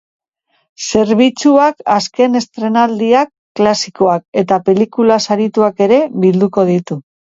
[0.87, 7.05] Zerbitzuak azken estreinaldiak, klasikoak eta pelikula sarituak ere bilduko ditu.